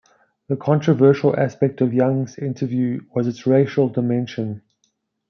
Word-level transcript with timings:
The 0.47 0.55
controversial 0.57 1.39
aspect 1.39 1.79
of 1.79 1.93
Young's 1.93 2.35
interview 2.39 3.01
was 3.13 3.27
its 3.27 3.45
racial 3.45 3.87
dimension. 3.87 4.63